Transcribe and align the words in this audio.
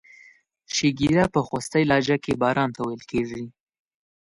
شیګیره 0.75 1.25
په 1.33 1.39
خوستی 1.47 1.83
لهجه 1.89 2.17
کې 2.23 2.33
باران 2.41 2.69
ته 2.75 2.81
ویل 2.83 3.03
کیږي. 3.11 3.43